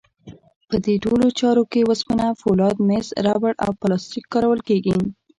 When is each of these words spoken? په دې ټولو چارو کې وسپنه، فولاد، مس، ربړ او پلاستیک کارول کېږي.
په 0.69 0.75
دې 0.85 0.95
ټولو 1.03 1.27
چارو 1.39 1.63
کې 1.71 1.87
وسپنه، 1.89 2.25
فولاد، 2.39 2.77
مس، 2.87 3.07
ربړ 3.25 3.53
او 3.65 3.71
پلاستیک 3.81 4.25
کارول 4.33 4.59
کېږي. 4.67 4.95